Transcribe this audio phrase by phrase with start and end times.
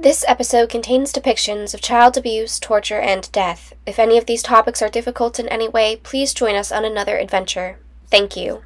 [0.00, 3.72] This episode contains depictions of child abuse, torture, and death.
[3.84, 7.18] If any of these topics are difficult in any way, please join us on another
[7.18, 7.80] adventure.
[8.06, 8.62] Thank you.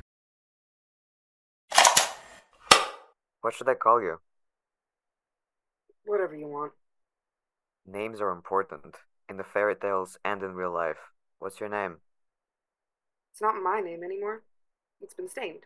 [3.40, 4.20] What should I call you?
[6.04, 6.72] Whatever you want.
[7.86, 8.96] Names are important,
[9.26, 10.98] in the fairy tales and in real life.
[11.38, 11.96] What's your name?
[13.32, 14.42] It's not my name anymore.
[15.00, 15.64] It's been stained.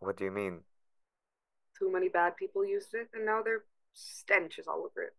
[0.00, 0.60] What do you mean?
[1.78, 5.14] Too many bad people used it, and now their stench is all over it.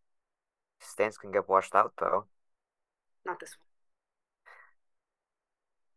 [0.79, 2.25] Stains can get washed out, though.
[3.25, 3.67] Not this one.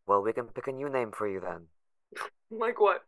[0.05, 1.67] Well, we can pick a new name for you then.
[2.51, 3.03] like what?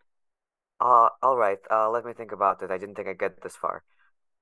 [0.82, 2.72] Uh, alright, uh, let me think about it.
[2.72, 3.84] I didn't think I'd get this far.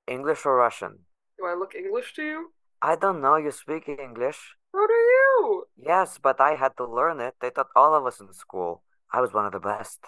[0.08, 1.06] English or Russian?
[1.38, 2.52] Do I look English to you?
[2.82, 4.56] I don't know, you speak English.
[4.74, 5.66] How do you?
[5.78, 7.36] Yes, but I had to learn it.
[7.42, 8.84] They taught all of us in school.
[9.12, 10.00] I was one of the best.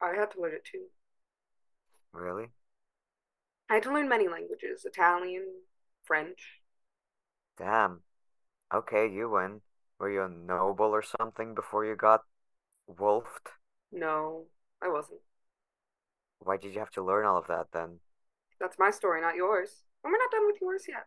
[0.00, 0.86] I had to learn it too.
[2.12, 2.50] Really?
[3.70, 5.44] I had to learn many languages Italian,
[6.04, 6.60] French.
[7.58, 8.00] Damn.
[8.72, 9.60] Okay, you win.
[9.98, 12.22] Were you a noble or something before you got
[12.86, 13.48] wolfed?
[13.92, 14.46] No,
[14.82, 15.20] I wasn't.
[16.38, 17.98] Why did you have to learn all of that then?
[18.60, 19.82] That's my story, not yours.
[20.02, 21.06] And we're not done with yours yet.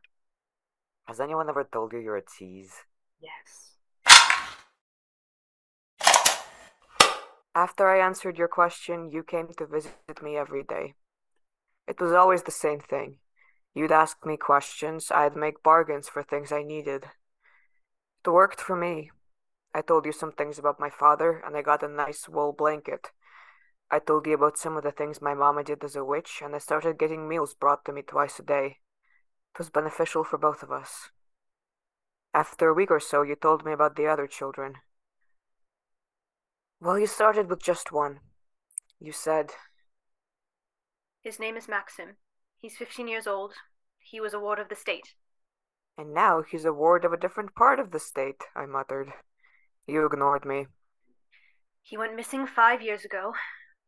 [1.06, 2.74] Has anyone ever told you you're a tease?
[3.22, 3.72] Yes.
[7.54, 10.94] After I answered your question, you came to visit me every day.
[11.88, 13.18] It was always the same thing.
[13.74, 17.06] You'd ask me questions, I'd make bargains for things I needed.
[18.26, 19.12] It worked for me.
[19.74, 23.12] I told you some things about my father, and I got a nice wool blanket.
[23.90, 26.56] I told you about some of the things my mama did as a witch, and
[26.56, 28.80] I started getting meals brought to me twice a day.
[29.54, 31.10] It was beneficial for both of us.
[32.34, 34.76] After a week or so, you told me about the other children.
[36.80, 38.20] Well, you started with just one.
[39.00, 39.52] You said,
[41.22, 42.18] His name is Maxim.
[42.58, 43.56] He's 15 years old.
[44.00, 45.16] He was a ward of the state.
[45.98, 49.14] and now he's a ward of a different part of the state, I muttered.
[49.88, 50.68] You ignored me.
[51.84, 53.36] He went missing five years ago.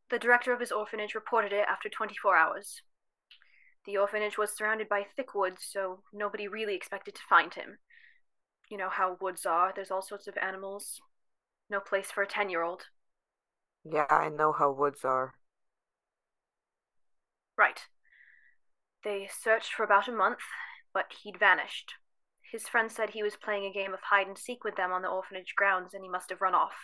[0.09, 2.83] The director of his orphanage reported it after 24 hours.
[3.85, 7.79] The orphanage was surrounded by thick woods, so nobody really expected to find him.
[8.69, 11.01] You know how woods are, there's all sorts of animals.
[11.69, 12.87] No place for a 10 year old.
[13.85, 15.35] Yeah, I know how woods are.
[17.57, 17.79] Right.
[19.03, 20.39] They searched for about a month,
[20.93, 21.93] but he'd vanished.
[22.51, 25.01] His friend said he was playing a game of hide and seek with them on
[25.01, 26.75] the orphanage grounds and he must have run off.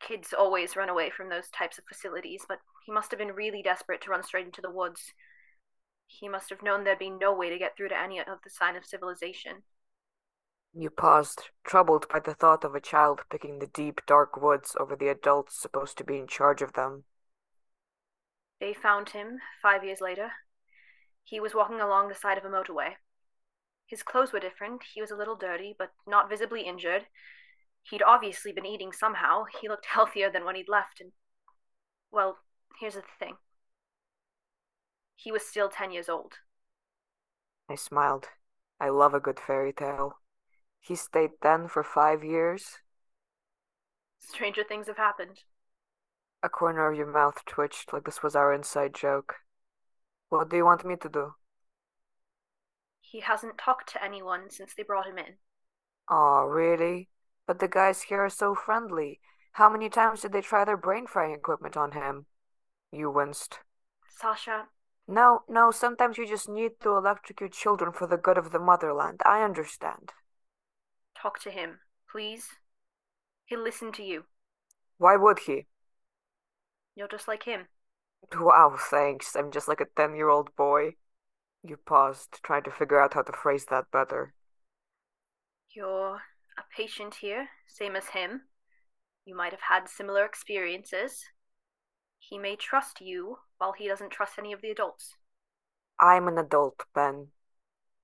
[0.00, 3.62] Kids always run away from those types of facilities, but he must have been really
[3.62, 5.12] desperate to run straight into the woods.
[6.06, 8.50] He must have known there'd be no way to get through to any of the
[8.50, 9.62] sign of civilization.
[10.72, 14.96] You paused, troubled by the thought of a child picking the deep, dark woods over
[14.96, 17.04] the adults supposed to be in charge of them.
[18.60, 20.32] They found him five years later.
[21.24, 22.96] He was walking along the side of a motorway.
[23.86, 24.84] His clothes were different.
[24.94, 27.06] He was a little dirty, but not visibly injured.
[27.82, 29.44] He'd obviously been eating somehow.
[29.60, 31.12] He looked healthier than when he'd left, and.
[32.12, 32.38] Well,
[32.78, 33.36] here's the thing.
[35.16, 36.38] He was still 10 years old.
[37.70, 38.28] I smiled.
[38.78, 40.18] I love a good fairy tale.
[40.80, 42.80] He stayed then for five years.
[44.20, 45.42] Stranger things have happened.
[46.42, 49.36] A corner of your mouth twitched like this was our inside joke.
[50.28, 51.34] What do you want me to do?
[53.00, 55.38] He hasn't talked to anyone since they brought him in.
[56.08, 57.08] Aw, really?
[57.46, 59.20] But the guys here are so friendly.
[59.52, 62.26] How many times did they try their brain frying equipment on him?
[62.92, 63.60] You winced.
[64.08, 64.68] Sasha,
[65.06, 69.20] No, no, sometimes you just need to electrocute children for the good of the motherland.
[69.26, 70.12] I understand.
[71.14, 71.80] talk to him,
[72.10, 72.48] please.
[73.44, 74.24] He'll listen to you.
[74.98, 75.66] Why would he?
[76.94, 77.66] You're just like him.
[78.34, 79.34] Wow, thanks.
[79.34, 80.96] I'm just like a 10 year old boy.
[81.62, 84.34] You paused, trying to figure out how to phrase that better.
[85.74, 86.16] You're
[86.58, 88.42] a patient here, same as him.
[89.24, 91.24] You might have had similar experiences.
[92.18, 95.16] He may trust you while he doesn't trust any of the adults.
[95.98, 97.28] I'm an adult, Ben.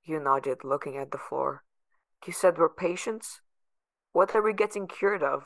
[0.04, 1.64] You nodded, looking at the floor.
[2.26, 3.40] You said we're patients?
[4.12, 5.44] What are we getting cured of?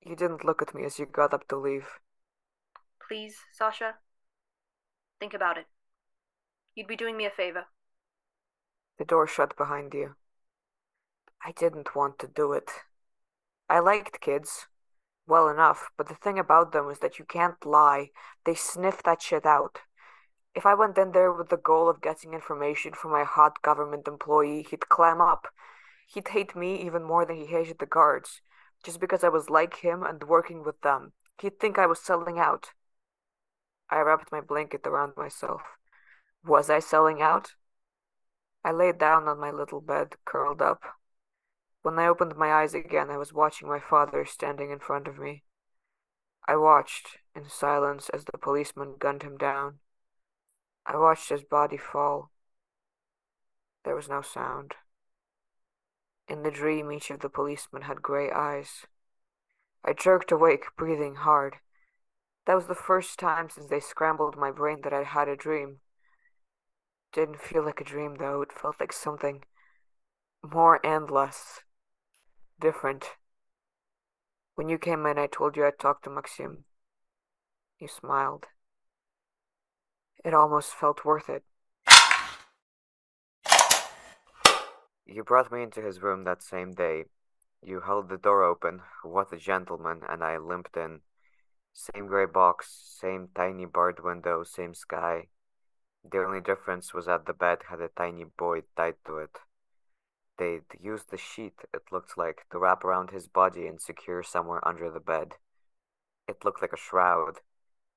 [0.00, 1.98] You didn't look at me as you got up to leave.
[3.08, 3.94] Please, Sasha,
[5.20, 5.66] think about it.
[6.74, 7.66] You'd be doing me a favor.
[8.98, 10.16] The door shut behind you.
[11.44, 12.70] I didn't want to do it.
[13.68, 14.66] I liked kids.
[15.28, 18.10] Well enough, but the thing about them is that you can't lie.
[18.44, 19.80] They sniff that shit out.
[20.54, 24.08] If I went in there with the goal of getting information from my hot government
[24.08, 25.48] employee, he'd clam up.
[26.06, 28.40] He'd hate me even more than he hated the guards,
[28.84, 31.12] just because I was like him and working with them.
[31.40, 32.70] He'd think I was selling out.
[33.90, 35.62] I wrapped my blanket around myself.
[36.44, 37.54] Was I selling out?
[38.64, 40.82] I lay down on my little bed, curled up.
[41.82, 45.18] When I opened my eyes again, I was watching my father standing in front of
[45.18, 45.44] me.
[46.48, 49.78] I watched in silence as the policeman gunned him down.
[50.84, 52.30] I watched his body fall.
[53.84, 54.74] There was no sound.
[56.28, 58.86] In the dream, each of the policemen had gray eyes.
[59.84, 61.58] I jerked awake, breathing hard.
[62.46, 65.80] That was the first time since they scrambled my brain that I'd had a dream.
[67.12, 68.42] Didn't feel like a dream, though.
[68.42, 69.44] It felt like something
[70.42, 71.62] more and less
[72.60, 73.16] different.
[74.54, 76.64] When you came in, I told you I'd talk to Maxim.
[77.80, 78.46] You smiled.
[80.24, 81.44] It almost felt worth it.
[85.04, 87.04] You brought me into his room that same day.
[87.62, 91.00] You held the door open, what a gentleman, and I limped in.
[91.78, 95.28] Same gray box, same tiny barred window, same sky.
[96.10, 99.40] The only difference was that the bed had a tiny boy tied to it.
[100.38, 104.66] They'd used the sheet, it looked like, to wrap around his body and secure somewhere
[104.66, 105.34] under the bed.
[106.26, 107.40] It looked like a shroud.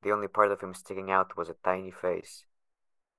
[0.02, 2.44] The only part of him sticking out was a tiny face.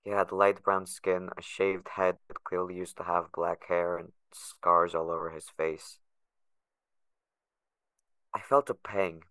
[0.05, 3.97] He had light brown skin, a shaved head that clearly used to have black hair,
[3.97, 5.99] and scars all over his face.
[8.35, 9.25] I felt a pang,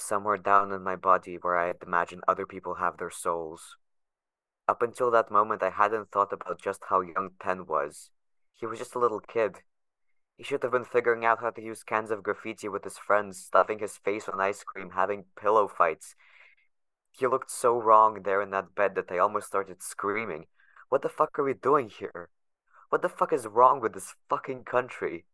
[0.00, 3.76] somewhere down in my body where I had imagined other people have their souls.
[4.66, 8.10] Up until that moment, I hadn't thought about just how young Ten was.
[8.52, 9.58] He was just a little kid.
[10.36, 13.38] He should have been figuring out how to use cans of graffiti with his friends,
[13.38, 16.16] stuffing his face with ice cream, having pillow fights,
[17.16, 20.46] he looked so wrong there in that bed that I almost started screaming.
[20.88, 22.28] What the fuck are we doing here?
[22.88, 25.24] What the fuck is wrong with this fucking country?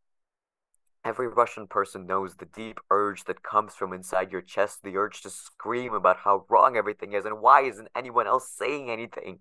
[1.04, 5.22] Every Russian person knows the deep urge that comes from inside your chest, the urge
[5.22, 9.38] to scream about how wrong everything is and why isn't anyone else saying anything?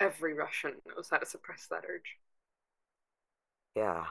[0.00, 2.18] Every Russian knows how to suppress that urge.
[3.76, 4.06] Yeah.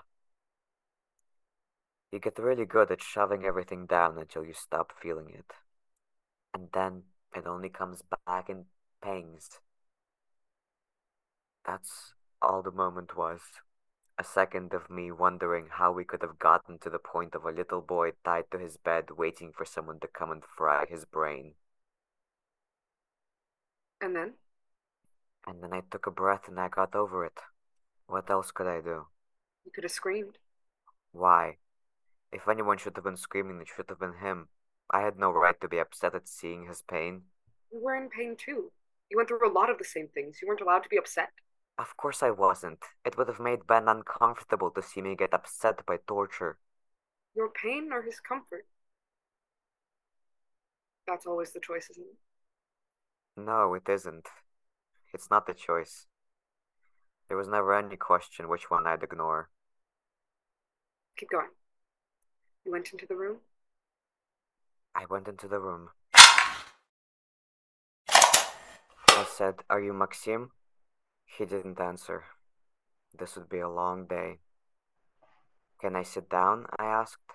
[2.12, 5.52] You get really good at shoving everything down until you stop feeling it.
[6.54, 7.04] And then
[7.36, 8.66] it only comes back in
[9.02, 9.60] pangs.
[11.66, 13.42] That's all the moment was.
[14.20, 17.52] A second of me wondering how we could have gotten to the point of a
[17.52, 21.54] little boy tied to his bed waiting for someone to come and fry his brain.
[24.02, 24.34] And then?
[25.46, 27.40] And then I took a breath and I got over it.
[28.08, 29.06] What else could I do?
[29.66, 30.40] You could have screamed.
[31.12, 31.58] Why?
[32.32, 34.48] If anyone should have been screaming, it should have been him.
[34.90, 37.24] I had no right to be upset at seeing his pain.
[37.72, 38.72] You were in pain too.
[39.10, 40.40] You went through a lot of the same things.
[40.42, 41.30] You weren't allowed to be upset.
[41.80, 42.80] Of course I wasn't.
[43.06, 46.58] It would have made Ben uncomfortable to see me get upset by torture.
[47.36, 48.66] Your pain or his comfort?
[51.08, 52.18] That's always the choice, isn't it?
[53.40, 54.28] No, it isn't.
[55.14, 56.08] It's not the choice.
[57.28, 59.50] There was never any question which one I'd ignore.
[61.18, 61.50] Keep going.
[62.66, 63.38] You went into the room?
[64.96, 65.90] I went into the room.
[68.10, 70.52] I said, Are you Maxim?
[71.28, 72.24] He didn't answer.
[73.18, 74.40] This would be a long day.
[75.80, 76.66] Can I sit down?
[76.80, 77.34] I asked.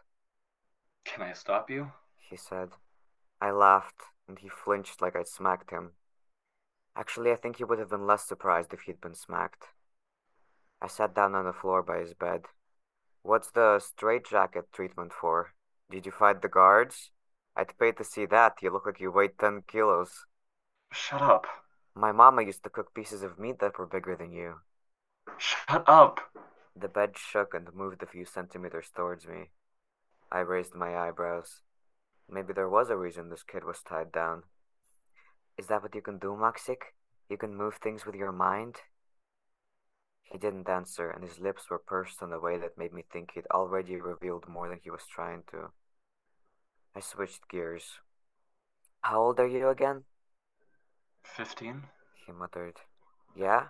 [1.05, 1.93] Can I stop you?
[2.17, 2.71] He said.
[3.41, 5.93] I laughed, and he flinched like I'd smacked him.
[6.97, 9.65] Actually, I think he would have been less surprised if he'd been smacked.
[10.81, 12.47] I sat down on the floor by his bed.
[13.23, 15.53] What's the straitjacket treatment for?
[15.91, 17.11] Did you fight the guards?
[17.55, 18.55] I'd pay to see that.
[18.63, 20.27] You look like you weigh 10 kilos.
[20.93, 21.47] Shut up.
[21.95, 24.61] My mama used to cook pieces of meat that were bigger than you.
[25.37, 26.21] Shut up!
[26.75, 29.51] The bed shook and moved a few centimeters towards me.
[30.31, 31.61] I raised my eyebrows.
[32.31, 34.45] Maybe there was a reason this kid was tied down.
[35.59, 36.95] Is that what you can do, Maksik?
[37.29, 38.77] You can move things with your mind?
[40.23, 43.33] He didn't answer, and his lips were pursed in a way that made me think
[43.35, 45.73] he'd already revealed more than he was trying to.
[46.97, 48.01] I switched gears.
[49.03, 50.05] How old are you again?
[51.25, 51.85] Fifteen?
[52.27, 52.77] He muttered.
[53.35, 53.67] Yeah?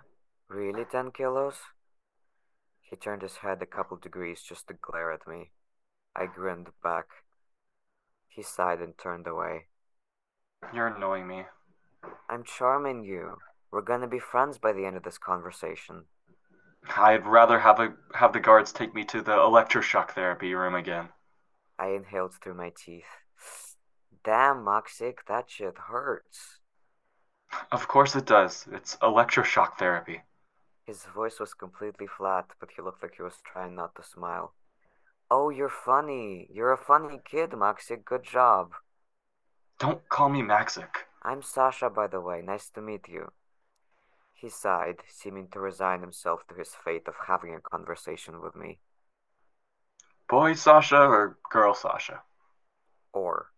[0.49, 1.57] Really ten kilos?
[2.81, 5.51] He turned his head a couple degrees just to glare at me.
[6.15, 7.05] I grinned back.
[8.27, 9.67] He sighed and turned away.
[10.73, 11.45] You're annoying me.
[12.29, 13.37] I'm charming you.
[13.71, 16.05] We're gonna be friends by the end of this conversation.
[16.97, 21.09] I'd rather have a have the guards take me to the electroshock therapy room again.
[21.79, 23.05] I inhaled through my teeth.
[24.23, 26.59] Damn, Moxic, that shit hurts.
[27.71, 28.67] Of course it does.
[28.71, 30.21] It's electroshock therapy.
[30.85, 34.53] His voice was completely flat, but he looked like he was trying not to smile.
[35.31, 36.47] Oh, you're funny.
[36.53, 38.05] You're a funny kid, Maxic.
[38.05, 38.73] Good job.
[39.79, 41.07] Don't call me Maxik.
[41.23, 42.41] I'm Sasha, by the way.
[42.41, 43.31] Nice to meet you.
[44.33, 48.79] He sighed, seeming to resign himself to his fate of having a conversation with me.
[50.29, 52.21] Boy Sasha or girl Sasha?
[53.13, 53.51] Or.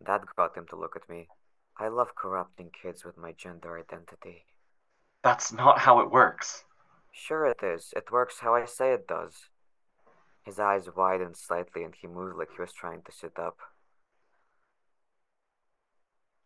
[0.00, 1.28] That got him to look at me.
[1.76, 4.46] I love corrupting kids with my gender identity.
[5.22, 6.64] That's not how it works.
[7.12, 7.92] Sure it is.
[7.96, 9.48] It works how I say it does.
[10.44, 13.58] His eyes widened slightly and he moved like he was trying to sit up.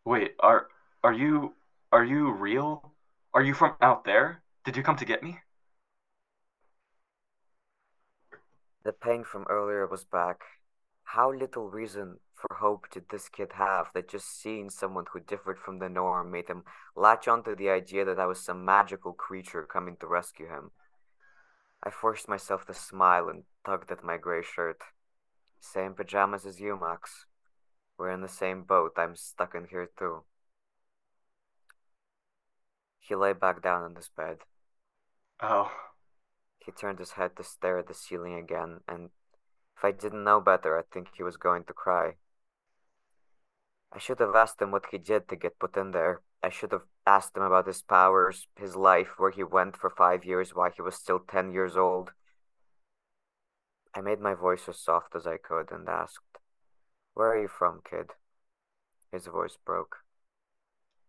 [0.04, 0.68] Wait, are
[1.04, 1.54] are you
[1.92, 2.92] are you real?
[3.35, 4.42] Are you from out there?
[4.64, 5.38] Did you come to get me?
[8.85, 10.42] The pain from earlier was back.
[11.04, 15.59] How little reason for hope did this kid have that just seeing someone who differed
[15.59, 16.62] from the norm made him
[16.95, 20.71] latch onto the idea that I was some magical creature coming to rescue him?
[21.83, 24.80] I forced myself to smile and tugged at my gray shirt.
[25.61, 27.26] Same pajamas as you, Max.
[27.97, 28.92] We're in the same boat.
[28.97, 30.23] I'm stuck in here too.
[33.00, 34.38] He lay back down on his bed.
[35.40, 35.73] Oh.
[36.59, 39.11] He turned his head to stare at the ceiling again, and
[39.76, 42.14] if I didn't know better, I'd think he was going to cry.
[43.92, 46.21] I should have asked him what he did to get put in there.
[46.42, 50.25] I should have asked him about his powers, his life, where he went for five
[50.25, 52.12] years while he was still ten years old.
[53.95, 56.38] I made my voice as soft as I could and asked,
[57.14, 58.11] Where are you from, kid?
[59.11, 59.97] His voice broke.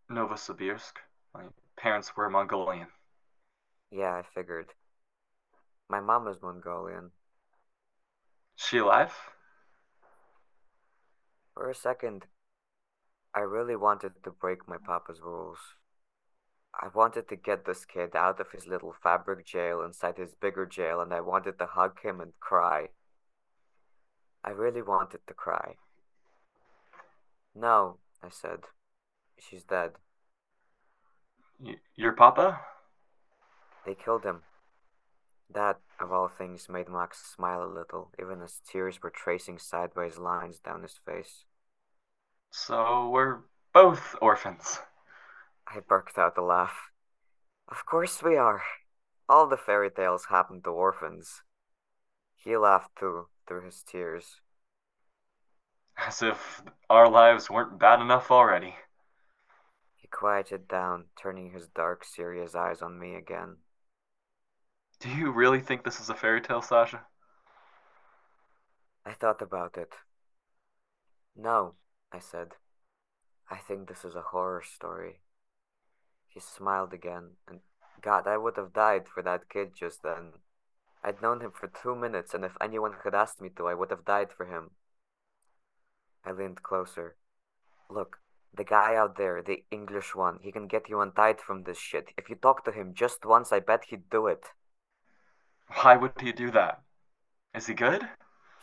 [0.10, 0.94] Novosibirsk.
[1.34, 1.44] My
[1.78, 2.88] parents were Mongolian.
[3.92, 4.68] Yeah, I figured.
[5.90, 7.12] My mom is Mongolian.
[8.56, 9.14] She alive?
[11.54, 12.26] For a second,
[13.34, 15.60] I really wanted to break my papa's rules.
[16.74, 20.66] I wanted to get this kid out of his little fabric jail inside his bigger
[20.66, 22.90] jail, and I wanted to hug him and cry.
[24.44, 25.76] I really wanted to cry.
[27.56, 28.62] No, I said.
[29.38, 29.92] She's dead.
[31.60, 32.62] Y- your papa?
[33.86, 34.44] They killed him.
[35.52, 40.18] That, of all things, made Max smile a little, even as tears were tracing sideways
[40.18, 41.46] lines down his face.
[42.52, 43.40] So we're
[43.74, 44.80] both orphans.
[45.68, 46.90] I barked out a laugh.
[47.68, 48.64] Of course we are.
[49.28, 51.44] All the fairy tales happen to orphans.
[52.36, 54.42] He laughed too, through his tears.
[55.98, 58.76] As if our lives weren't bad enough already.
[59.96, 63.58] He quieted down, turning his dark, serious eyes on me again.
[65.00, 67.06] Do you really think this is a fairy tale, Sasha?
[69.06, 69.94] I thought about it.
[71.36, 71.76] No,
[72.12, 72.56] I said.
[73.50, 75.20] I think this is a horror story.
[76.28, 77.60] He smiled again, and
[78.02, 80.34] God, I would have died for that kid just then.
[81.04, 83.90] I'd known him for two minutes, and if anyone had asked me to, I would
[83.90, 84.72] have died for him.
[86.26, 87.16] I leaned closer.
[87.90, 88.20] Look,
[88.54, 92.10] the guy out there, the English one, he can get you untied from this shit.
[92.18, 94.46] If you talk to him just once, I bet he'd do it.
[95.82, 96.82] Why would he do that?
[97.56, 98.08] Is he good?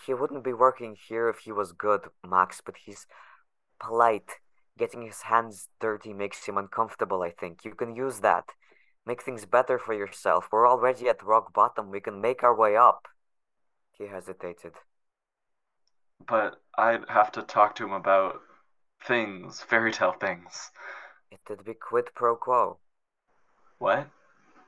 [0.05, 3.07] He wouldn't be working here if he was good, Max, but he's
[3.79, 4.31] polite.
[4.79, 7.65] Getting his hands dirty makes him uncomfortable, I think.
[7.65, 8.45] You can use that.
[9.07, 10.49] Make things better for yourself.
[10.51, 11.91] We're already at rock bottom.
[11.91, 13.07] We can make our way up.
[13.93, 14.73] He hesitated.
[16.27, 18.41] But I'd have to talk to him about
[19.07, 20.71] things, fairy tale things.
[21.31, 22.79] It'd be quid pro quo.
[23.79, 24.09] What?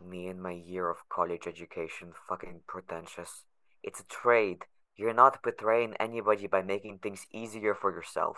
[0.01, 3.45] Me and my year of college education, fucking pretentious.
[3.83, 4.65] It's a trade.
[4.97, 8.37] You're not betraying anybody by making things easier for yourself.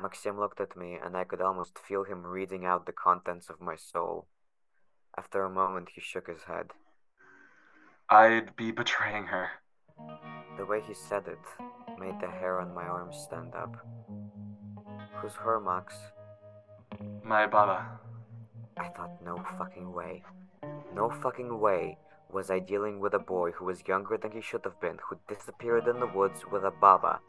[0.00, 3.60] Maxim looked at me, and I could almost feel him reading out the contents of
[3.60, 4.26] my soul.
[5.16, 6.70] After a moment, he shook his head.
[8.08, 9.48] I'd be betraying her.
[10.56, 11.38] The way he said it
[11.98, 13.74] made the hair on my arms stand up.
[15.16, 15.94] Who's her, Max?
[17.24, 17.98] My baba.
[18.76, 20.22] I thought, no fucking way.
[20.94, 21.98] No fucking way
[22.30, 25.16] was I dealing with a boy who was younger than he should have been, who
[25.28, 27.20] disappeared in the woods with a baba.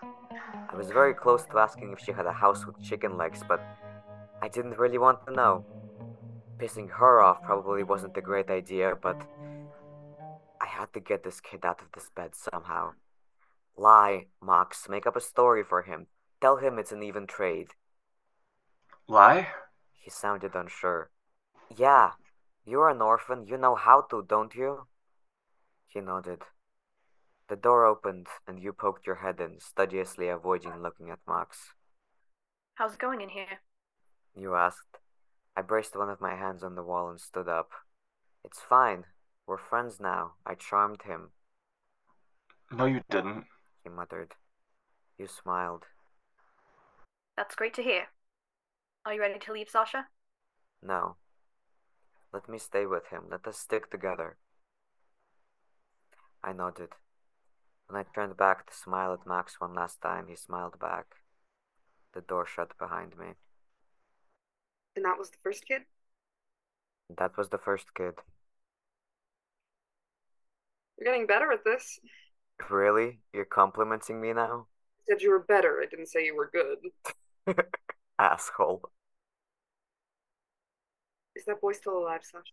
[0.70, 3.62] I was very close to asking if she had a house with chicken legs, but
[4.42, 5.64] I didn't really want to know.
[6.60, 9.22] Pissing her off probably wasn't a great idea, but
[10.62, 12.94] I had to get this kid out of this bed somehow.
[13.78, 16.08] Lie, Max, make up a story for him.
[16.42, 17.70] Tell him it's an even trade.
[19.08, 19.48] Lie?
[19.94, 21.10] He sounded unsure.
[21.76, 22.12] Yeah,
[22.70, 23.46] you're an orphan.
[23.48, 24.88] You know how to, don't you?
[25.88, 26.44] He nodded.
[27.48, 31.74] The door opened, and you poked your head in, studiously avoiding looking at Max.
[32.76, 33.62] How's it going in here?
[34.36, 35.00] You asked.
[35.58, 37.72] I braced one of my hands on the wall and stood up.
[38.46, 39.06] It's fine.
[39.48, 40.34] We're friends now.
[40.46, 41.32] I charmed him,
[42.72, 43.46] No, you didn't.
[43.84, 44.34] he muttered.
[45.18, 45.86] You smiled.
[47.36, 48.04] That's great to hear.
[49.06, 50.06] Are you ready to leave, Sasha?
[50.84, 51.16] No.
[52.32, 53.24] Let me stay with him.
[53.32, 54.38] Let us stick together.
[56.44, 56.90] I nodded.
[57.88, 61.06] When I turned back to smile at Max one last time, he smiled back.
[62.14, 63.34] The door shut behind me.
[64.96, 65.84] And that was the first kid?
[67.18, 68.14] That was the first kid.
[70.98, 72.00] You're getting better at this.
[72.70, 73.20] Really?
[73.34, 74.68] You're complimenting me now?
[75.00, 75.82] I said you were better.
[75.82, 77.56] I didn't say you were good.
[78.20, 78.92] Asshole.
[81.40, 82.52] Is that boy still alive, Sasha?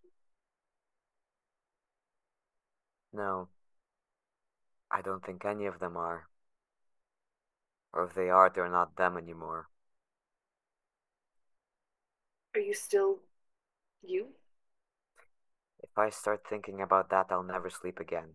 [3.13, 3.49] No.
[4.93, 6.29] I don't think any of them are.
[7.93, 9.67] Or if they are, they're not them anymore.
[12.55, 13.19] Are you still
[14.07, 14.29] you?
[15.83, 18.35] If I start thinking about that, I'll never sleep again.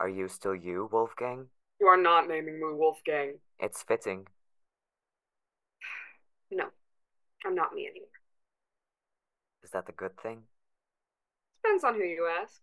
[0.00, 1.48] Are you still you, Wolfgang?
[1.78, 3.34] You are not naming me Wolfgang.
[3.58, 4.28] It's fitting.
[6.50, 6.68] No,
[7.44, 8.17] I'm not me anymore.
[9.68, 10.44] Is that the good thing?
[11.62, 12.58] Depends on who you ask.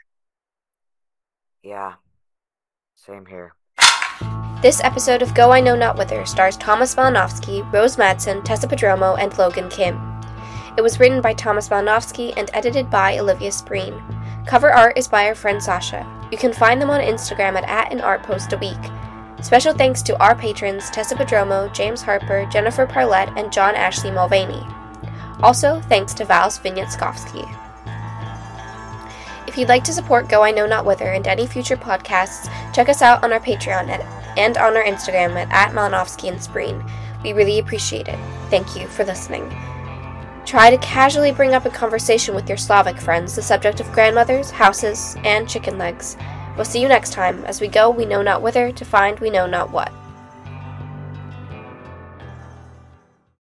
[1.62, 1.94] Yeah.
[2.96, 3.54] Same here.
[4.64, 9.20] This episode of Go I Know Not Whither stars Thomas Malinovsky, Rose Madsen, Tessa Prodromou,
[9.20, 10.02] and Logan Kim.
[10.78, 14.02] It was written by Thomas Malinovsky and edited by Olivia Spreen.
[14.48, 16.02] Cover art is by our friend Sasha.
[16.32, 18.84] You can find them on Instagram at, at an art post a week.
[19.44, 24.66] Special thanks to our patrons Tessa Prodromou, James Harper, Jennifer Parlett, and John Ashley Mulvaney.
[25.42, 27.46] Also, thanks to Val Svinyatskowski.
[29.48, 32.90] If you'd like to support Go I Know Not Whither and any future podcasts, check
[32.90, 34.02] us out on our Patreon at,
[34.38, 36.90] and on our Instagram at, at and Spreen.
[37.24, 38.20] We really appreciate it.
[38.50, 39.50] Thank you for listening.
[40.46, 44.52] Try to casually bring up a conversation with your Slavic friends the subject of grandmothers,
[44.52, 46.18] houses, and chicken legs.
[46.56, 49.30] We'll see you next time as we go we know not whither to find we
[49.30, 49.92] know not what.